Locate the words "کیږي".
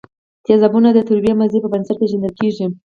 2.39-2.65